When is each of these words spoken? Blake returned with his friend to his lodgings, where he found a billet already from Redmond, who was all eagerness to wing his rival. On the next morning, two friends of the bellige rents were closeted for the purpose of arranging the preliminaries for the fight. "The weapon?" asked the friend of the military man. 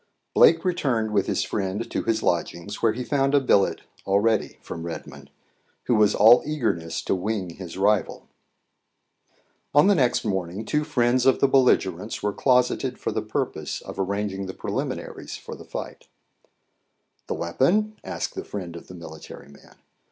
Blake 0.33 0.65
returned 0.65 1.11
with 1.11 1.27
his 1.27 1.43
friend 1.43 1.87
to 1.91 2.01
his 2.01 2.23
lodgings, 2.23 2.81
where 2.81 2.93
he 2.93 3.03
found 3.03 3.35
a 3.35 3.39
billet 3.39 3.81
already 4.07 4.57
from 4.59 4.83
Redmond, 4.83 5.29
who 5.83 5.93
was 5.93 6.15
all 6.15 6.41
eagerness 6.43 7.03
to 7.03 7.13
wing 7.13 7.51
his 7.57 7.77
rival. 7.77 8.27
On 9.75 9.85
the 9.85 9.93
next 9.93 10.25
morning, 10.25 10.65
two 10.65 10.83
friends 10.83 11.27
of 11.27 11.39
the 11.39 11.47
bellige 11.47 11.85
rents 11.85 12.23
were 12.23 12.33
closeted 12.33 12.97
for 12.97 13.11
the 13.11 13.21
purpose 13.21 13.79
of 13.81 13.99
arranging 13.99 14.47
the 14.47 14.55
preliminaries 14.55 15.37
for 15.37 15.53
the 15.53 15.63
fight. 15.65 16.07
"The 17.27 17.35
weapon?" 17.35 17.95
asked 18.03 18.33
the 18.33 18.43
friend 18.43 18.75
of 18.75 18.87
the 18.87 18.95
military 18.95 19.49
man. 19.49 19.75